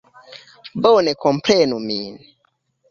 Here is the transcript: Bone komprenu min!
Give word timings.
Bone 0.81 1.11
komprenu 1.21 1.77
min! 1.87 2.13